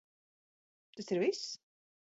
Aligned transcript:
Tas 0.95 1.13
ir 1.17 1.21
viss? 1.27 1.45